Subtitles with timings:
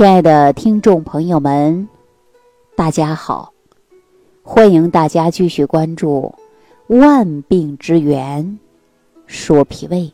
[0.00, 1.86] 亲爱的听众朋友们，
[2.74, 3.52] 大家好！
[4.42, 6.34] 欢迎大家继续关注
[6.98, 8.42] 《万病之源》，
[9.26, 10.10] 说脾胃。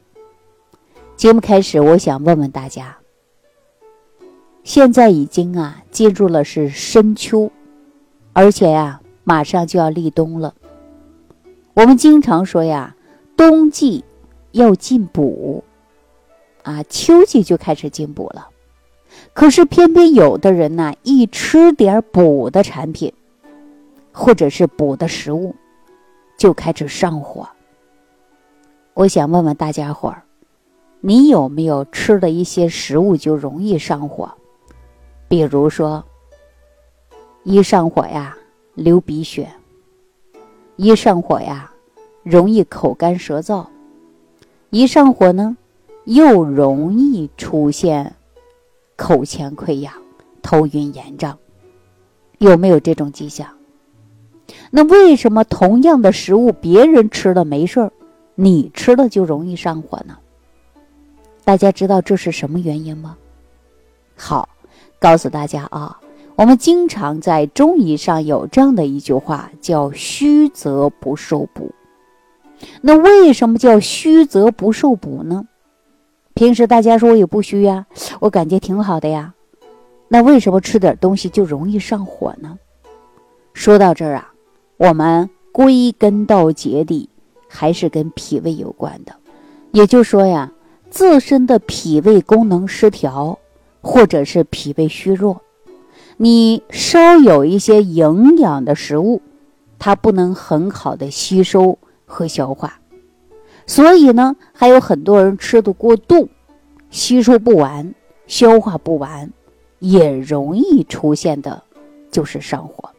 [1.15, 2.97] 节目开始，我想问问大家：
[4.65, 7.53] 现在已经啊进入了是深秋，
[8.33, 10.53] 而且呀马上就要立冬了。
[11.75, 12.97] 我们经常说呀，
[13.37, 14.05] 冬季
[14.51, 15.63] 要进补，
[16.65, 18.49] 啊，秋季就开始进补了。
[19.37, 23.13] 可是偏偏有的人呢，一吃点补的产品，
[24.11, 25.55] 或者是补的食物，
[26.39, 27.47] 就开始上火。
[28.95, 30.23] 我想问问大家伙儿，
[31.03, 34.33] 你有没有吃了一些食物就容易上火？
[35.29, 36.03] 比如说，
[37.43, 38.35] 一上火呀
[38.73, 39.51] 流鼻血，
[40.77, 41.71] 一上火呀
[42.23, 43.67] 容易口干舌燥，
[44.71, 45.59] 一上火呢
[46.05, 48.16] 又容易出现。
[48.97, 49.93] 口腔溃疡、
[50.43, 51.39] 头晕眼胀，
[52.39, 53.49] 有没有这种迹象？
[54.71, 57.91] 那为什么同样的食物，别人吃了没事，
[58.35, 60.17] 你吃了就容易上火呢？
[61.45, 63.17] 大家知道这是什么原因吗？
[64.17, 64.49] 好，
[64.99, 66.01] 告诉大家啊，
[66.37, 71.73] 我们经常在中医上有这样的一句话，叫“虚则不受补”。
[72.81, 75.47] 那为什么叫“虚则不受补”呢？
[76.37, 77.87] 平时大家说我也不虚呀，
[78.21, 79.33] 我感觉挺好的呀，
[80.07, 82.59] 那为什么吃点东西就容易上火呢？
[83.55, 84.35] 说到这儿啊，
[84.77, 87.09] 我们归根到结底
[87.49, 89.15] 还是跟脾胃有关的，
[89.73, 90.53] 也就说呀，
[90.91, 93.39] 自身的脾胃功能失调，
[93.81, 95.41] 或者是脾胃虚弱，
[96.19, 99.23] 你稍有一些营养的食物，
[99.79, 102.79] 它不能很好的吸收和消化。
[103.67, 106.29] 所以呢，还有很多人吃的过度，
[106.91, 107.95] 吸收不完，
[108.27, 109.31] 消化不完，
[109.81, 111.63] 也容易出现的，
[112.11, 112.91] 就是上火。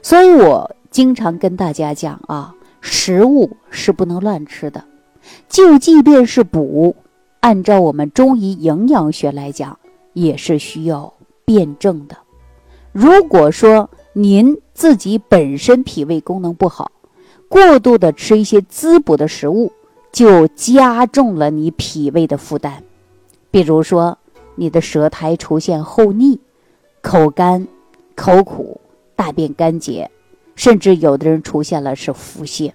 [0.00, 4.84] 所以我经常跟大家讲啊，食物是不能乱吃的，
[5.48, 6.94] 就即便是补，
[7.40, 9.78] 按照我们中医营养学来讲，
[10.12, 11.12] 也是需要
[11.44, 12.16] 辩证的。
[12.92, 16.92] 如果说您自己本身脾胃功能不好，
[17.48, 19.72] 过度的吃一些滋补的食物。
[20.10, 22.82] 就加重了你脾胃的负担，
[23.50, 24.18] 比如说
[24.56, 26.40] 你的舌苔出现厚腻、
[27.02, 27.68] 口干、
[28.16, 28.80] 口苦、
[29.14, 30.10] 大便干结，
[30.56, 32.72] 甚至有的人出现了是腹泻，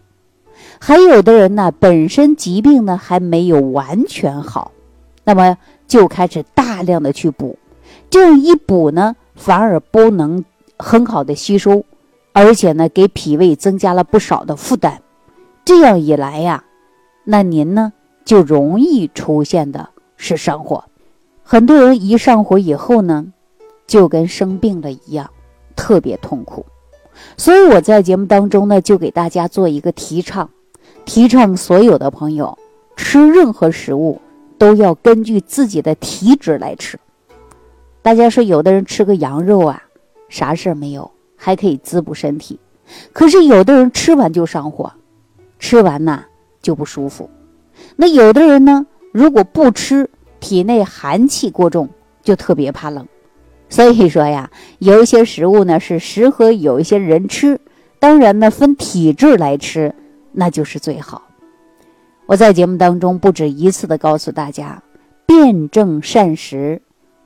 [0.79, 4.71] 还有的人呢本身疾病呢还没有完全好，
[5.23, 5.57] 那么
[5.87, 7.57] 就开始大量的去补，
[8.09, 10.45] 这样一补呢反而不能
[10.77, 11.83] 很好的吸收，
[12.31, 15.01] 而且呢给脾胃增加了不少的负担，
[15.65, 16.63] 这样一来呀。
[17.23, 17.93] 那您呢，
[18.25, 20.83] 就容易出现的是上火。
[21.43, 23.25] 很多人一上火以后呢，
[23.87, 25.29] 就跟生病了一样，
[25.75, 26.65] 特别痛苦。
[27.37, 30.49] 所以我在节目当中呢，就给大家做一个提倡，
[31.05, 32.57] 提倡所有的朋友
[32.95, 34.19] 吃任何食物
[34.57, 36.99] 都要根据自己的体质来吃。
[38.01, 39.83] 大家说，有的人吃个羊肉啊，
[40.27, 42.57] 啥事儿没有，还可以滋补身体；
[43.13, 44.91] 可是有的人吃完就上火，
[45.59, 46.25] 吃完呐。
[46.63, 47.29] 就不舒服，
[47.97, 50.09] 那有的人呢，如果不吃，
[50.39, 51.89] 体内寒气过重，
[52.23, 53.07] 就特别怕冷。
[53.69, 57.59] 所以说呀，有一些食物呢是适合有一些人吃，
[57.99, 59.93] 当然呢分体质来吃，
[60.31, 61.23] 那就是最好。
[62.25, 64.81] 我在节目当中不止一次的告诉大家，
[65.25, 66.81] 辨证膳食，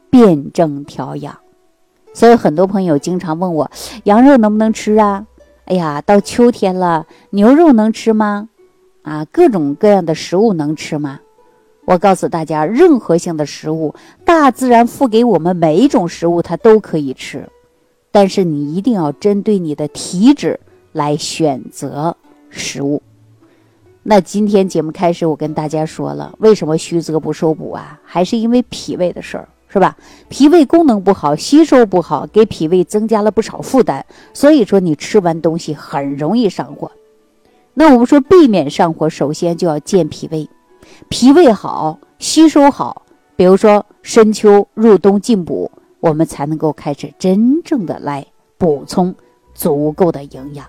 [0.10, 1.38] 辨证调养。
[2.14, 3.70] 所以很多朋友经常问我，
[4.06, 5.28] 羊肉能不能吃啊？
[5.66, 8.50] 哎呀，到秋天了，牛肉能吃吗？
[9.08, 11.22] 啊，各种各样的食物能吃吗？
[11.86, 13.96] 我告诉大家，任何性的食物，
[14.26, 17.48] 大自然赋给我们每一种食物，它都可以吃，
[18.12, 20.60] 但是你一定要针对你的体质
[20.92, 22.18] 来选择
[22.50, 23.02] 食物。
[24.04, 27.98] 那今天节目开始，我跟大家说了，为什么虚则不受补啊？
[28.04, 29.96] 还是因为脾胃的事儿，是吧？
[30.28, 36.92] 脾胃功能不好，吸收不好，给脾胃增加了不少负担，所以说你吃完东西很容易上火。
[37.80, 40.50] 那我们说避免上火，首先就要健脾胃，
[41.10, 43.04] 脾胃好，吸收好。
[43.36, 45.70] 比如说深秋入冬进补，
[46.00, 48.26] 我们才能够开始真正的来
[48.58, 49.14] 补充
[49.54, 50.66] 足够的营养。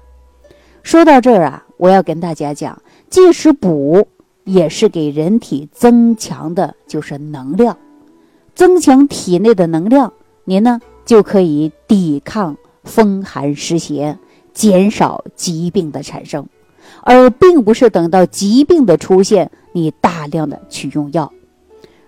[0.82, 4.06] 说到这儿啊，我要跟大家讲，即使补，
[4.44, 7.78] 也是给人体增强的，就是能量，
[8.54, 10.12] 增强体内的能量，
[10.44, 14.18] 您呢就可以抵抗风寒湿邪，
[14.52, 16.46] 减少疾病的产生。
[17.02, 21.32] 而并不是等到疾病的出现，你大量的去用药。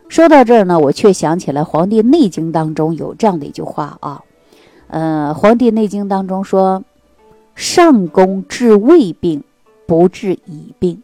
[0.08, 4.22] 说到这儿呢，我却想起来《黄帝内经》当中有这样的一句话啊，
[4.88, 6.82] 呃，《黄帝内经》当中说
[7.54, 9.44] ：“上攻治未病，
[9.86, 11.00] 不治已病。”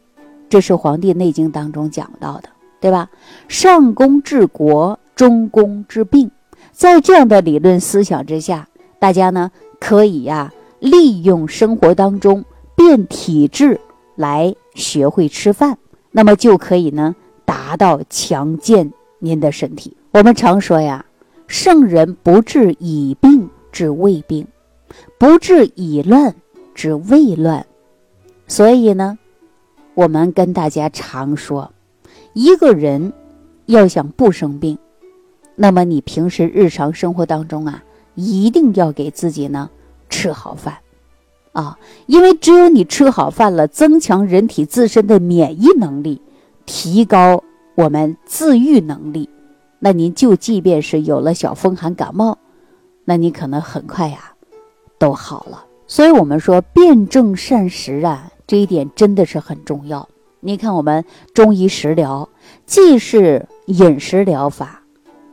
[0.51, 2.49] 这是《黄帝内经》当中讲到的，
[2.81, 3.09] 对吧？
[3.47, 6.31] 上攻治国，中攻治病。
[6.73, 8.69] 在这样的理论思想之下，
[8.99, 9.51] 大家呢
[9.81, 12.45] 可以呀利用生活当中
[12.77, 13.81] 变体质
[14.15, 15.79] 来学会吃饭，
[16.13, 19.97] 那么就可以呢达到强健您的身体。
[20.13, 21.05] 我们常说呀，
[21.47, 24.47] 圣人不治已病治未病，
[25.19, 26.35] 不治已乱
[26.75, 27.67] 治未乱。
[28.47, 29.19] 所以呢，
[29.95, 31.73] 我们跟大家常说，
[32.35, 33.13] 一个人
[33.67, 34.79] 要想不生病。
[35.55, 37.83] 那么你平时日常生活当中啊，
[38.15, 39.71] 一定要给自己呢
[40.09, 40.77] 吃好饭，
[41.57, 46.21] 啊，因为只有你吃好饭了，增强人体自身的免疫能力，
[46.67, 47.43] 提高
[47.75, 49.31] 我们自愈能力，
[49.79, 52.37] 那您就即便是有了小风寒感冒，
[53.07, 54.35] 那你可能很快呀
[54.99, 55.65] 都好了。
[55.87, 60.07] 所以，我们说辨证膳食啊，这一点真的是很重要。
[60.41, 62.29] 你看，我们中医食疗
[62.67, 64.83] 既是饮食疗法。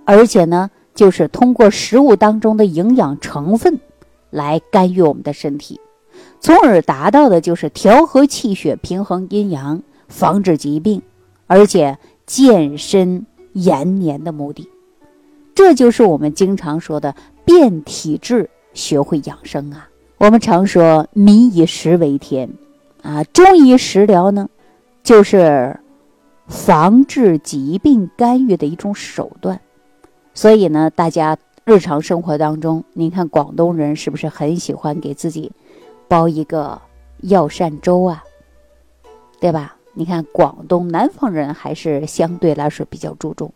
[0.06, 3.78] 而且呢，就是通过食物当中的营养成分
[4.30, 5.80] 来干预我们的身体，
[6.44, 11.01] 从而达到的就是调和气血、平衡阴阳、防治疾病，
[11.48, 14.68] 而且健身延年的目的。
[15.56, 19.88] 这就是我们经常说的变体质，学会养生啊。
[20.18, 22.50] 我们常说“民以食为天”，
[23.04, 24.50] 啊，中医食疗呢，
[25.01, 25.80] 就是
[26.48, 29.62] 防治疾病干预的一种手段。
[30.34, 35.54] 所以呢，大家日常生活当中，您看广东人是不是很喜欢给自己
[36.13, 36.80] 煲一个
[37.21, 38.24] 药膳粥啊？
[39.39, 39.75] 对吧？
[39.95, 43.51] 你看广东南方人还是相对来说比较注重，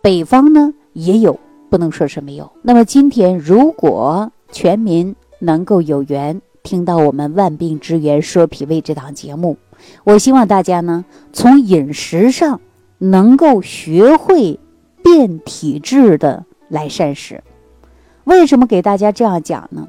[0.00, 1.38] 北方呢也有，
[1.68, 2.50] 不能说是没有。
[2.62, 9.58] 那么今天如果全民能够有缘听到我们《万病之源说脾胃》这档节目，
[10.04, 11.04] 我希望大家呢
[11.34, 12.62] 从饮食上
[12.96, 14.58] 能够学会。
[15.02, 17.42] 变体质的来膳食，
[18.24, 19.88] 为什么给大家这样讲呢？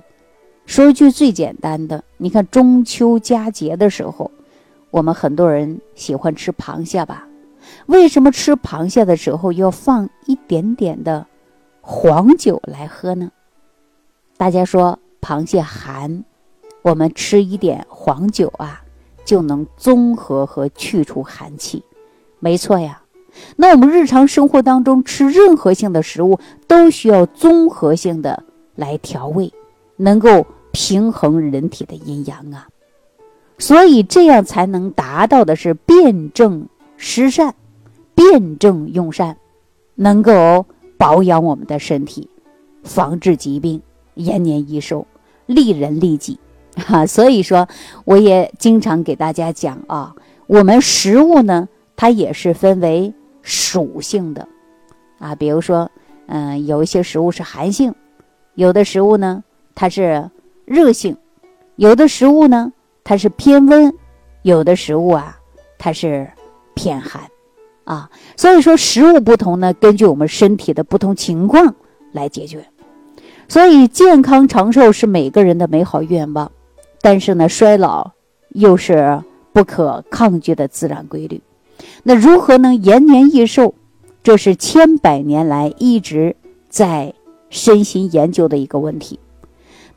[0.72, 4.32] 说一句最简单的，你看中秋佳节的时候，
[4.90, 7.28] 我们很多人喜欢吃螃蟹吧？
[7.88, 11.28] 为什么吃螃蟹的时候要放一点点的
[11.82, 13.30] 黄酒来喝呢？
[14.38, 16.24] 大家说螃蟹寒，
[16.84, 18.82] 我们吃一点黄酒啊，
[19.26, 21.84] 就能综合和去除寒气。
[22.40, 23.02] 没错呀。
[23.58, 28.42] 那我们日常生活当中吃任何性的食物，都需要综合性的
[28.76, 29.52] 来调味，
[29.98, 32.68] 能够平衡人体的阴阳啊。
[33.58, 37.54] 所以这样才能达到的是辩证施善，
[38.16, 39.38] 辩证用善，
[39.96, 40.66] 能够
[40.98, 42.30] 保养我们的身体，
[42.84, 43.82] 防治疾病，
[44.16, 45.06] 延年益寿，
[45.46, 46.40] 利人利己。
[46.76, 47.68] 哈，所以说
[48.06, 50.16] 我也经常给大家讲啊，
[50.48, 53.14] 我们食物呢，它也是分为。
[53.44, 54.48] 属性的，
[55.18, 55.90] 啊，比如说，
[56.28, 57.92] 嗯，有一些食物是寒性，
[58.54, 60.30] 有的食物呢它是
[60.72, 61.18] 热性，
[61.76, 62.72] 有的食物呢
[63.04, 63.94] 它是偏温，
[64.44, 65.38] 有的食物啊
[65.78, 66.32] 它是
[66.74, 67.22] 偏寒，
[67.84, 71.76] 啊，所以说食物不同呢，根据我们身体的不同情况
[72.14, 72.66] 来解决。
[73.50, 76.50] 所以健康长寿是每个人的美好愿望，
[77.02, 78.12] 但是呢，衰老
[78.52, 81.42] 又是不可抗拒的自然规律。
[82.04, 83.74] 那如何能延年益寿？
[84.24, 86.36] 这是千百年来一直
[86.70, 87.14] 在
[87.50, 89.20] 身心研究的一个问题。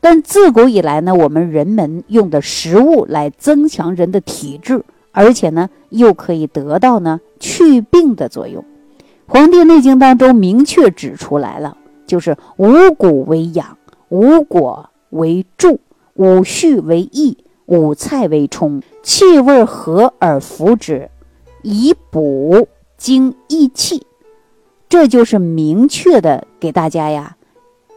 [0.05, 8.61] 但自古以来呢，我们人们用的食物来增强人的体质，而且呢，又可以得到呢去病的作用。
[9.25, 15.79] 《黄帝内经》当中明确指出来了，就是五谷为养，五果为助，
[16.13, 21.09] 五畜为益，五菜为充，气味和而服之。
[21.63, 24.05] 以补精益气，
[24.87, 27.37] 这就是明确的给大家呀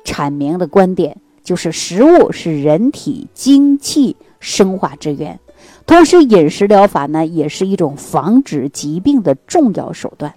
[0.07, 1.19] 阐明的观点，
[1.49, 5.41] 就是食物是人体精气生化之源，
[5.87, 10.35] 同时饮食疗法呢也是一种防止疾病的重要手段。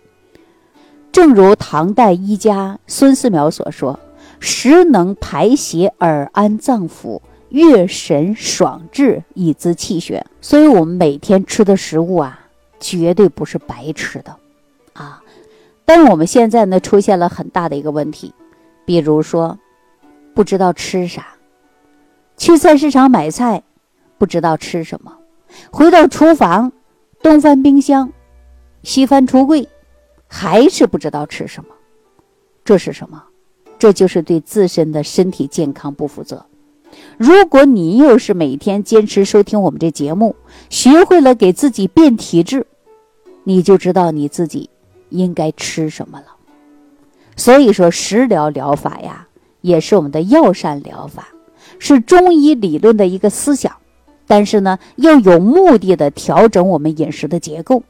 [1.11, 3.99] 正如唐代医家孙思邈所说
[4.39, 12.37] ：“食能排邪而安脏腑，悦神爽志以滋气血。”所以，我们每天吃的食物啊。
[12.79, 14.35] 绝对不是白吃的，
[14.93, 15.21] 啊！
[15.85, 18.33] 但是我们现在呢，出现了很大的一个问题，
[18.85, 19.59] 比如说，
[20.33, 21.27] 不知道吃啥，
[22.37, 23.63] 去菜市场买菜，
[24.17, 25.17] 不知道吃什么，
[25.71, 26.71] 回到厨房，
[27.21, 28.11] 东翻冰箱，
[28.83, 29.67] 西翻橱柜，
[30.27, 31.69] 还是不知道吃什么，
[32.63, 33.23] 这是什么？
[33.77, 36.45] 这就是对自身的身体健康不负责。
[37.17, 40.35] 如果你又是每天坚持收听我们这节目，
[40.69, 42.67] 学会了给自己变体质，
[43.43, 44.69] 你就知道你自己
[45.09, 46.27] 应该吃什么了。
[47.35, 49.27] 所以说，食疗疗法呀，
[49.61, 51.29] 也是我们的药膳疗法，
[51.79, 53.75] 是中医理论的一个思想。
[54.27, 57.83] 但是呢，要有目的的调整我们饮食的结构，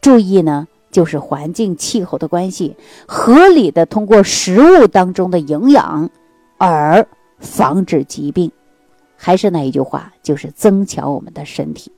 [0.00, 0.66] 注意呢。
[0.92, 2.74] 就是环境气候的关系，
[3.06, 6.08] 合理的通过食物当中的营养，
[6.56, 7.06] 而
[7.38, 8.50] 防止疾病。
[9.14, 11.92] 还是那一句话，就是增强我们的身体。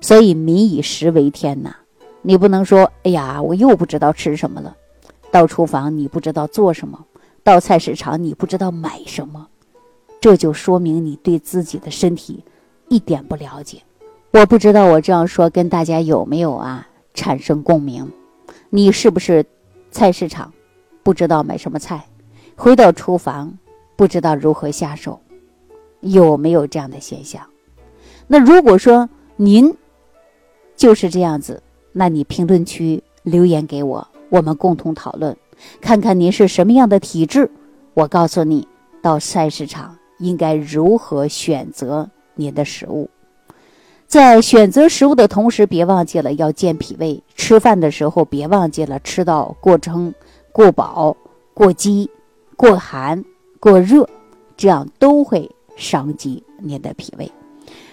[0.00, 1.74] 所以民以食为天呐，
[2.22, 4.76] 你不能说，哎呀，我又不知道吃什么了。
[5.32, 7.04] 到厨房你不知道做什么，
[7.48, 9.48] 到菜市场你不知道买什么，
[10.20, 12.44] 这就说明你对自己的身体
[12.88, 13.82] 一点不了解。
[14.32, 18.06] 我不知道我这样说跟大家有没有啊产生共鸣。
[18.68, 19.46] 你是不是
[19.90, 20.52] 菜市场
[21.02, 22.04] 不知道买什么菜，
[22.54, 23.56] 回到厨房
[23.96, 25.18] 不知道如何下手？
[26.00, 27.42] 有没有这样的现象？
[28.26, 29.74] 那如果说您
[30.76, 31.62] 就是这样子，
[31.92, 35.34] 那你评论区留言给我，我们共同讨论，
[35.80, 37.50] 看看您是什么样的体质。
[37.94, 38.66] 我告诉你，
[39.02, 43.08] 到菜市场应该如何选择您的食物。
[44.06, 47.22] 在选择食物的同时，别忘记了要健脾胃。
[47.34, 50.14] 吃饭的时候，别忘记了吃到过撑、
[50.50, 51.16] 过饱、
[51.52, 52.08] 过饥、
[52.56, 53.22] 过寒、
[53.60, 54.08] 过热，
[54.56, 57.30] 这样都会伤及您的脾胃。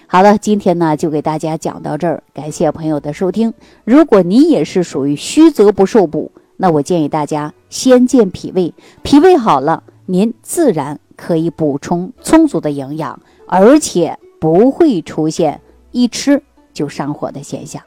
[0.06, 3.52] 好了，今天呢就给大家讲到这儿，感谢朋友的收听。
[3.84, 8.72] 如果你也是属于虚则不受补，那我建议大家先健脾胃，
[9.02, 15.60] 脾胃好了，您自然可以补充充足的营养，而且不会出现。
[15.92, 16.42] 一吃
[16.74, 17.82] 就上火的现象。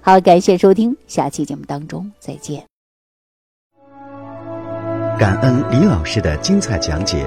[0.00, 2.64] 好，感谢收听，下期节目当中再见。
[5.18, 7.26] 感恩李老师的精彩讲解。